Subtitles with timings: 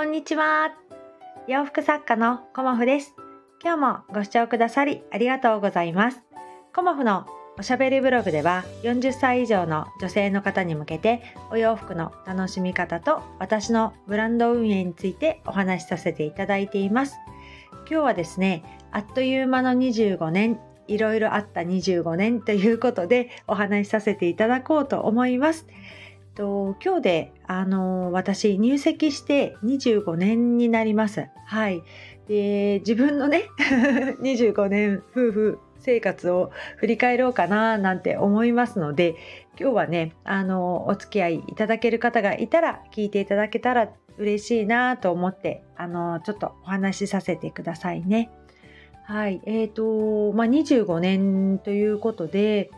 [0.00, 0.72] こんにちは。
[1.46, 3.14] 洋服作家のコモフです。
[3.62, 6.22] 今日もご視聴くださりありがとうございます。
[6.74, 7.26] コモフの
[7.58, 11.20] おしゃべりブログでは40歳以上の女性の方に向けて
[11.50, 17.18] お洋服の楽しみ方と私のブランド運営についてお話しさせていただいています。
[17.80, 25.66] 今日はですね、あっという間の25年、いろいろあった25年ということでお話しさせていただこうと思います。
[26.34, 31.28] と今日であの私入籍して25年になります。
[31.46, 31.82] はい。
[32.28, 33.44] で自分のね
[34.22, 39.16] 25年夫婦生活を振り返ろうかななんて思いますので
[39.58, 48.30] 今日はねあのお付き合いいただける方がいたら聞いていただけたら嬉しいなと思ってあのちょっとお話しさせてくださいね。
[49.10, 52.70] はい、えーとまあ、25年ということで、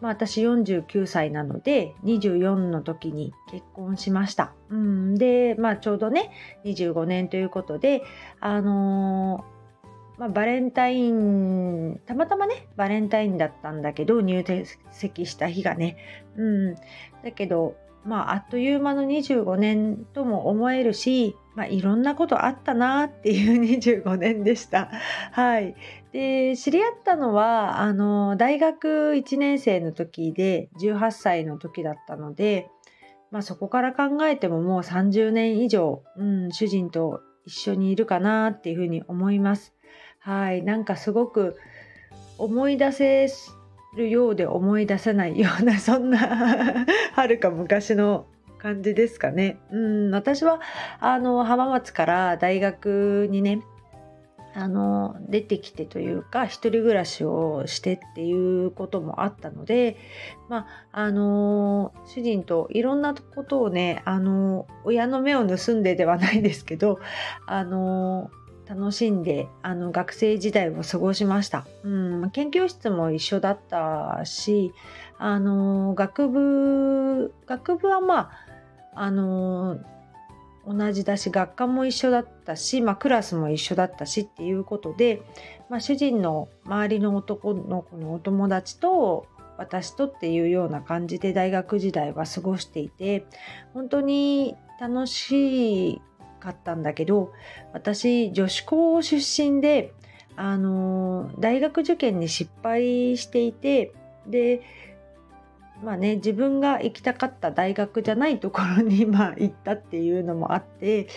[0.00, 4.52] まあ、私49歳なので24の時に結婚しました。
[4.68, 6.30] うん、で、まあ、ちょうどね
[6.64, 8.02] 25年ということで、
[8.40, 14.44] あのー、まあ、バレンタインたまたまねバレンタインだったんだけど入
[14.90, 15.96] 籍した日がね。
[16.36, 16.74] うん、
[17.22, 24.90] だけどまあ、あっという間の25年とも思えるし、まあ、いろんなことあったなっていう25年でした。
[25.32, 25.74] はい、
[26.16, 32.70] で知り合ったのはあの大学1年生の時で18歳の時だったので、
[33.30, 39.74] まあ、そこから考えてももう30年以上、うん、主人と一緒にいるかなっていうふうに思います。
[40.18, 41.58] はい、なんかすごく
[42.38, 43.28] 思い出せ
[43.94, 48.24] るようで思い出せないような そんなはるか昔の
[48.56, 49.58] 感じですかね。
[49.70, 50.62] うん私は
[50.98, 53.60] あの浜松から大学にね
[54.58, 59.98] あの出てきてというか一人暮らしをしてっていうこともあったので、
[60.48, 66.98] まあ、あの主人といろんなことをねあの親の目を盗んでではないですけど
[67.46, 68.30] あの
[68.66, 74.72] 楽しんであの学生時代を過ごしました、うん、研究室も一緒だったし
[75.18, 78.30] あの学部学部はま
[78.94, 79.78] ああの
[80.66, 85.22] 同じだし学科も一緒だったし、まあ、クラスも一緒だったしっていうことで、
[85.70, 89.26] まあ、主人の周りの男の子のお友達と
[89.58, 93.26] 私とっていうような感じで大学時代は過ごしていて
[93.74, 96.00] 本当に楽し
[96.40, 97.32] かったんだけど
[97.72, 99.94] 私女子校出身で
[100.36, 103.92] あの大学受験に失敗していて
[104.26, 104.60] で
[105.82, 111.08] まあね自分が行きたかった大学じゃないところにまあ行ったっていうのもあって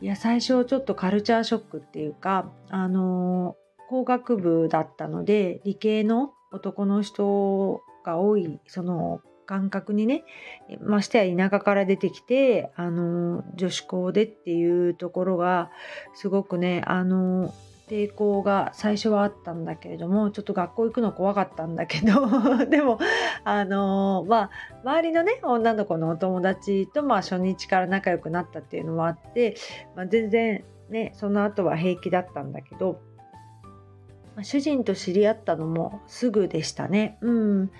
[0.00, 3.56] いや最初ちょっとカルチャーショックっていうかあの
[3.88, 10.24] 工学部だったので理系の男の人が多いその感覚にね
[10.80, 15.70] ましてや田舎から出てきてあの女子校でっていうところが
[16.14, 17.52] すごくねあの
[17.90, 22.24] 抵抗が最初はあったんだけれどもちょっと学校行くの怖かったんだけど
[22.70, 23.00] でも
[23.42, 24.50] あのまあ
[24.84, 29.56] 周りのね女の子のお友達とまあ初日から仲良くなったっていうのもあって、
[29.96, 33.00] まあ、全然ねその後は平気だったんだけど
[34.36, 37.18] ま主人と知り合ったのもすぐでしたね。
[37.22, 37.70] うん、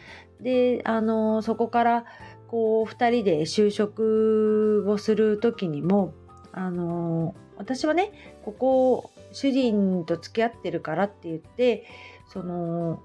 [0.41, 2.05] であのそこから
[2.49, 6.15] こう2人で就職をする時にも
[6.51, 8.11] あの私はね
[8.45, 11.87] ここ主人と付き合ってるからって言って
[12.27, 13.03] その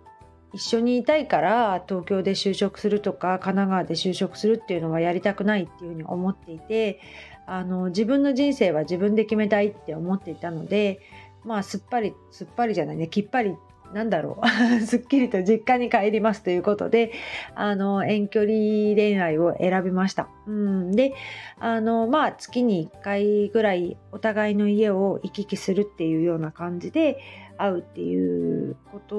[0.54, 7.02] 一緒にいたいから東京で就職するとか神奈川で就職するっていうのはやりたくないっていうふうに思っていて
[7.46, 11.02] あの自分の人生は自分で決めたいって思っていたので
[11.44, 13.56] まあすっぱりすっぱりじゃないねきっぱり
[13.96, 17.14] なんだろう すっきりと実家に帰りますということで
[17.56, 18.52] あの遠距離
[18.94, 20.28] 恋愛を選びました。
[20.48, 21.14] うん、で
[21.60, 27.20] あのまあ月に1回ぐらいお互いの家を行き来するっていうような感じで
[27.58, 29.16] 会うっていうこと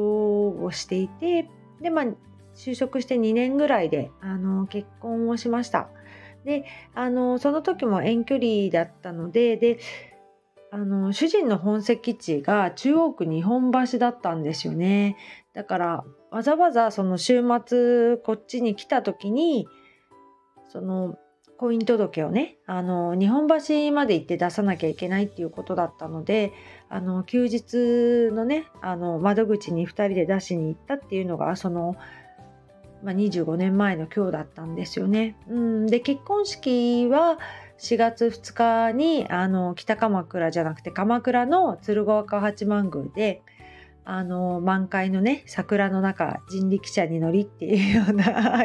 [0.63, 1.49] をしていて
[1.81, 2.05] でまあ
[2.55, 5.89] 就職して2年ぐらいであの結婚をしました。
[6.45, 9.79] であのその時も遠距離だったのでで
[10.71, 15.17] あの主人の本籍地が中央区日本橋だったんですよね
[15.55, 19.69] だからわざわざその週末こっちに来た時に
[20.69, 21.19] その
[21.57, 26.53] 婚姻届をねあの日本橋まで行って出さなきゃいけないっていうことだったので
[26.89, 31.97] あの休日のねあの窓口に2人で出しに行ったっていうのがその、
[33.03, 35.37] まあ、25年前の今日だったんですよね。
[35.49, 37.39] うん、で結婚式は
[37.79, 43.43] 4月2日にあの北鎌倉じゃなくて鎌倉の鶴岡八幡宮で
[44.09, 48.63] あの満開のね桜の中人力車に乗りっていうような、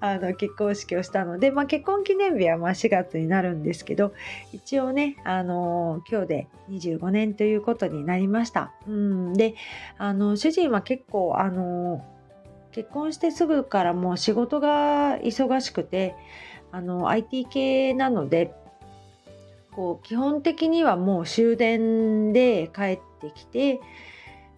[0.00, 4.12] あの結婚式をしたので、まあ、結婚記念日はま4月になるんですけど
[4.52, 8.72] 一応ねあの今日で25年ということになりました。
[8.88, 9.54] うんで
[9.96, 12.04] あの主人は結構あの
[12.72, 16.16] 結婚してすぐからもう仕事が忙しくて
[16.72, 18.54] あの IT 系なので
[19.72, 23.80] こう基本的にはもう終電で帰ってきて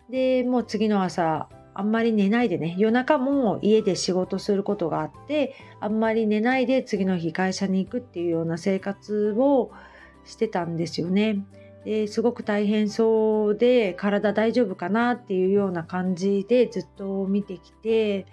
[0.08, 9.70] でもう次の朝あんまり寝ないでね夜中も家で仕事することがあってあんまり寝ないで次の日会社に行くっていうような生活を
[10.24, 11.44] してたんですよね。
[11.84, 18.26] ですごく大変そうで体大丈夫かなっていうような感じでずっと見てきて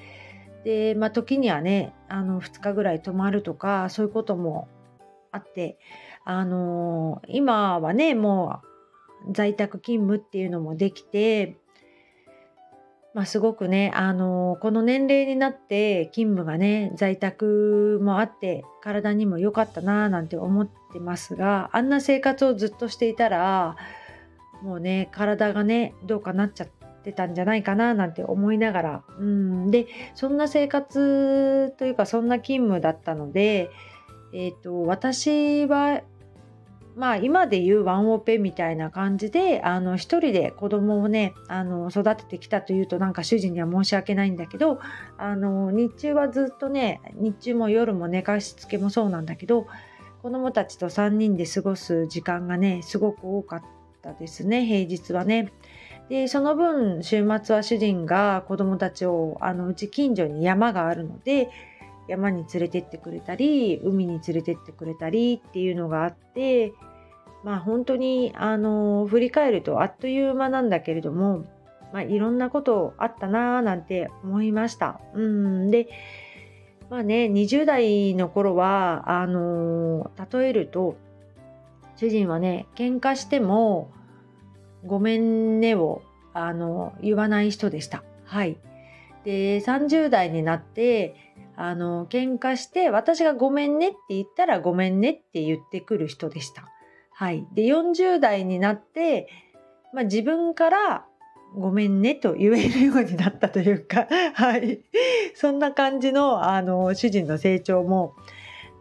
[0.63, 4.67] で、まあ、時にはねあの2日ぐらい泊まるとかそういうことも
[5.31, 5.77] あって
[6.25, 8.61] あの今はねも
[9.27, 11.57] う在宅勤務っていうのもできて
[13.17, 23.75] まあ、すごくね、あのこの年齢になって勤務がね在宅もあって体にも良かったなぁなんて思ってますがあんな生活をずっとしていたら
[24.61, 26.67] もうね体がねどうかなっちゃっ
[27.03, 33.69] てたんじゃないかななんて思いながらうんでそんな生活というかそんな勤務だったので、
[34.33, 36.01] えーと私は
[36.97, 44.79] まあ今で言うワンオペみたいな感じであの一人で子供をねあの育ててきたというとなんか主人には申し訳ないんだけど
[45.19, 49.67] あの日中はずっとね日中も夜も寝かしつけもそうなんだけど
[50.23, 53.61] 子供たちと3人で過ごす時間がねすごく多かっ
[54.01, 55.53] たですね平日はね。
[56.09, 61.49] でその分週末は主人が子供たちをあのうち近所に山があるので
[62.07, 66.73] 山に連れてってくれたり海に連れてってくれたりっていうのがあって
[67.43, 71.45] まあ本当にあの振り返るとあっという間なんだけれども、
[71.91, 74.99] まあ、いろんなことあったなーなんて思いました。
[75.13, 75.87] うんで
[76.89, 80.95] まあね20代の頃はあの例えると
[81.97, 83.91] 主人はね喧嘩しても
[84.85, 86.01] 「ごめんね」を
[86.33, 88.03] あの言わない人でした。
[88.25, 88.57] はい、
[89.23, 91.15] で30代になって
[91.55, 96.65] あの喧嘩して私が「ごめんね」って言ったら「ごめんね」って言ってくる人でした。
[97.11, 99.27] はい、で40代になって、
[99.91, 101.05] まあ、自分から
[101.55, 104.81] ごめんねと言えるようになったというか、はい、
[105.33, 108.13] そんな感じのあの主人の成長も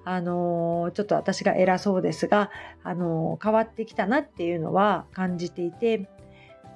[0.08, 2.52] あのちょっと私が偉そうですが、
[2.84, 6.08] あの変わってきたなっていうのは感じていて、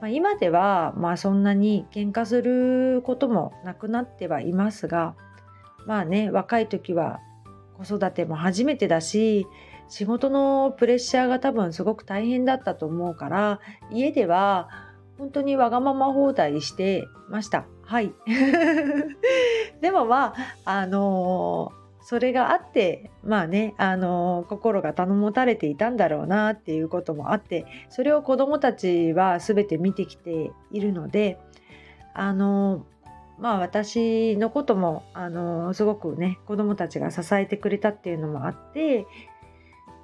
[0.00, 5.14] まあ、今では、まあ、そんなに喧嘩することもなくなってはいますが
[5.86, 7.20] まあね若い時は
[7.78, 9.46] 子育ても初めてだし
[9.88, 13.60] 仕事のプレッシャーが多分すごく大変だったと思うから
[13.92, 14.68] 家では
[15.18, 17.66] 本当にわがまま放題してました。
[17.82, 18.12] はい。
[19.82, 20.34] でもま
[20.64, 31.38] ああの、それがあってまあねあの、心が頼もたれていたんだろうなっていうこともあってそれを子どもたちは全て見てきているので
[32.14, 32.84] あの、
[33.38, 39.06] まあ私のこともあのすごくね子どもたちが支えてくれたっていうのもあって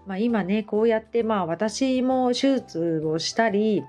[0.06, 3.84] まあ、今ねこうやってまあ私も手術をしたり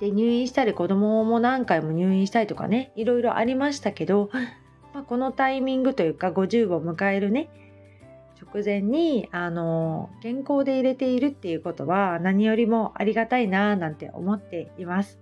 [0.00, 4.30] で入院したり子供も何回も入院したりとかねいろいろありましたけど、
[4.94, 7.50] まあ、このタイミングというか50を迎えるね
[8.40, 15.18] 直前にあの健康で入れているっていうことは何よりもありがたいななんて思っています。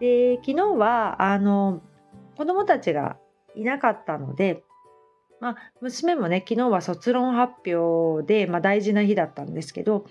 [0.00, 1.80] で昨日はあの
[2.36, 3.16] 子供たちが
[3.54, 4.62] いなかったので
[5.40, 10.06] まあ、娘もね昨日は卒論発表で、まあ、大事な日だったんですけど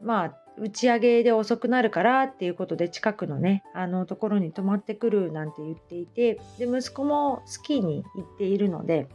[0.00, 9.08] まあ打ち上げで遅くなるからっていうことで近くのねあのところに泊まってくるなんて言っていてで息子もスキーに行っているので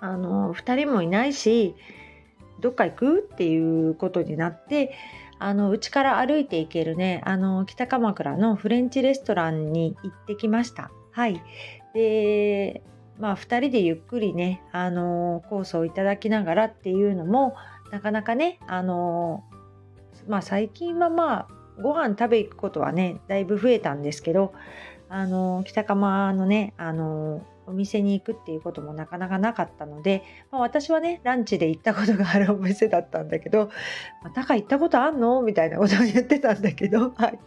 [0.00, 1.74] あの2人もいないし
[2.60, 4.94] どっか行くっていうことになって
[5.38, 10.90] あの家から歩いて行けるねあの北鎌倉のフレンチレストランに行ってきました。
[11.10, 11.42] はい
[11.94, 12.82] で
[13.18, 17.54] まあ、2人でゆっくりね、あの、コースをいただきながらっていうのも
[17.92, 19.44] なかなかね、あの、
[20.26, 21.48] まあ、最近はまあ
[21.80, 24.52] ご飯食べ行くことはねだいぶ増えたんですけど、
[25.08, 33.70] あの、北釜のね、あのお店に行くっていうこともなかなかなかったので、まあ、私はねランチで行ったことがある お店だったんだけど
[34.22, 37.38] 「またか行ったことあんの?」みたいなことを言ってたんだけど、 はい、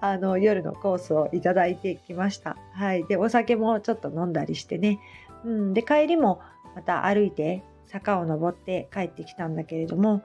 [0.00, 2.56] あの夜のコースをいただいてきました。
[2.72, 4.98] はい、でお酒もちょっと飲んだりしてね、
[5.44, 6.40] うん、で帰りも
[6.74, 10.22] また歩いて坂を登って帰ってきたんだけれども、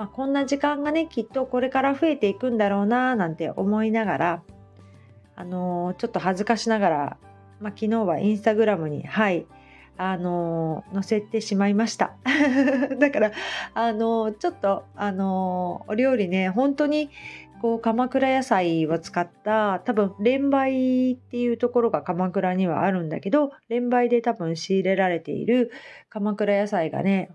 [0.00, 4.42] まあ、こんな時間がねきっとこれから増えていくんだろうななんて思いながら
[5.36, 7.16] あのちょっと恥ずかしながら、
[7.60, 9.44] まあ、昨日はインスタグラムにはい
[9.98, 12.14] あの載せてしまいました。
[12.98, 13.32] だから
[13.74, 17.10] あのちょっとあのお料理ね本当に
[17.60, 25.70] こう鎌倉野菜を使った多分連売っていうところが鎌倉にはあるんだけど連売で多分仕入れられている
[26.08, 27.32] 鎌倉野菜がね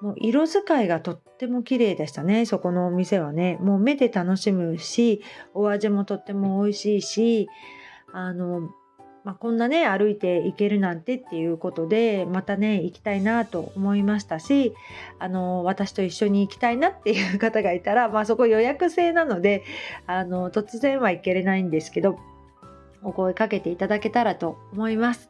[0.00, 5.22] もう色使いがとっても綺麗でしたねそこのお店はねもう目で楽しむし
[5.54, 7.48] お味もとっても美味しいし
[8.12, 8.70] あの
[9.26, 14.72] まあ、こんなね歩いて行けるなんてっていうことでまたね行きたいなと思いましたし
[15.18, 19.64] あの私と一緒に行きたいなっていう方がいたら、まあ、そこ予約制なので
[20.06, 22.20] あの突然は行けれないんですけど
[23.02, 25.28] お声かけていただけたらと思います。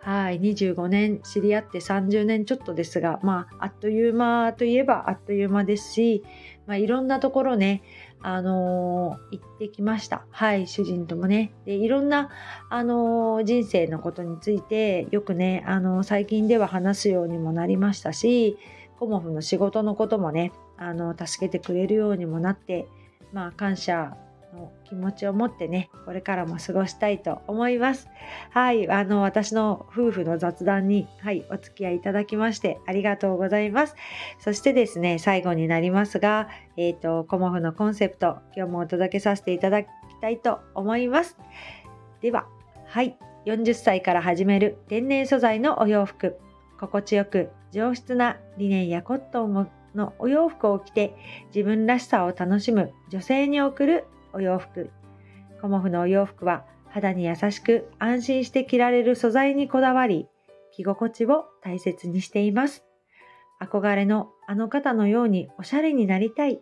[0.00, 6.24] はい、25年知り合って30年ちょっとですが、まあ、あっという間といえばあっという間ですし、
[6.66, 7.82] まあ、いろんなところね、
[8.20, 10.24] あのー、行ってきました。
[10.30, 11.52] はい、主人ともね。
[11.64, 12.30] で、いろんな、
[12.68, 18.58] あのー、人生のことについて、よくね、あのー、最近では話すようにもなりましたし、
[18.98, 22.86] コモフの仕事のこともね、あの、助けてくれるようにもなって、
[23.32, 24.16] まあ、感謝
[24.58, 28.08] の気持ちを持ってね、これからも過ごしたいと思います。
[28.50, 33.94] はい、あの、私の夫婦の雑談に、はい、お付き合いいただきましてありがとうございます。
[34.38, 39.88] そしてですね、最後になりますが、えっ、ー、と、コモフのコンセプト、今日もお届けさせていただき
[40.20, 41.36] たいと思います。
[42.20, 42.46] では、
[42.86, 46.38] はい、40歳から始める天然素材のお洋服、
[46.78, 51.14] 心地よく上質なリネンやコットンのお洋服を着て
[51.54, 54.04] 自分らしさを楽しむ女性に送る
[54.38, 54.90] お洋服。
[55.60, 60.28] コモフのお洋服は肌に優しく安心して着られる素材にこだわり、
[60.72, 62.84] 着心地を大切にしています。
[63.60, 66.60] 憧れのあの方のようにおしゃれになりたい。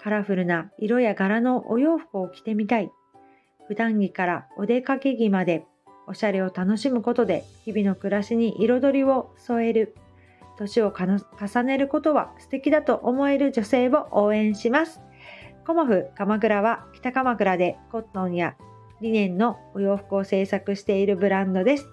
[0.00, 2.90] カラフルな色や柄のお洋服を着てみたい。
[3.68, 5.66] 普段着からお出かけ着まで
[6.06, 9.94] おしゃれを楽しむことで日々の暮らしに彩りを添える。
[10.56, 15.02] 年を重ねることは素敵だと思える女性を応援します。
[15.66, 18.54] コモフ鎌倉は北鎌倉でコットンや
[19.00, 21.88] リネンのお洋服を制作しているブランドです。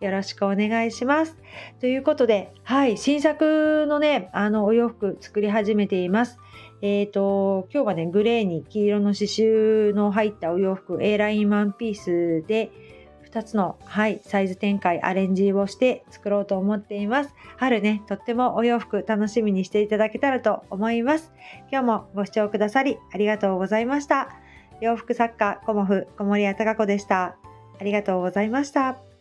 [0.00, 1.36] よろしくお願いします。
[1.78, 6.38] ということで、はい、新作のね、あの、お洋服作り始めています。
[6.80, 12.70] えっ、ー、と、今日はね、グレーに黄色の刺繍の入ったお洋服、A ラインワンピースで、
[13.32, 17.34] 2つの、はい、サイズ展開、アレンジをして作ろうと思っています。
[17.56, 21.32] 春ね、とってもお洋服楽しみにしていただけたらと思います。
[21.70, 24.28] 今日もご視聴くださりありがとうございました。
[24.80, 27.36] 洋服作家、コモフ、小森屋隆子でした。
[27.80, 29.11] ありがとうございました。